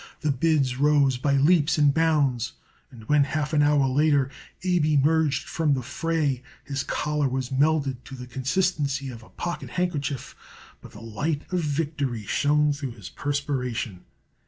The 0.21 0.31
bids 0.31 0.77
rose 0.79 1.17
by 1.17 1.33
leaps 1.33 1.77
and 1.77 1.93
bounds, 1.93 2.53
and 2.89 3.03
when, 3.03 3.23
half 3.23 3.53
an 3.53 3.61
hour 3.61 3.85
later, 3.85 4.31
Abe 4.63 4.87
emerged 4.87 5.47
from 5.47 5.75
the 5.75 5.83
fray 5.83 6.41
his 6.63 6.83
collar 6.83 7.29
was 7.29 7.51
melted 7.51 8.03
to 8.05 8.15
the 8.15 8.25
consistency 8.25 9.11
of 9.11 9.21
a 9.21 9.29
pocket 9.29 9.69
handkerchief, 9.69 10.35
but 10.81 10.89
the 10.93 11.01
light 11.01 11.43
of 11.53 11.59
victory 11.59 12.25
shone 12.25 12.73
through 12.73 12.93
his 12.93 13.09
perspiration. 13.09 14.03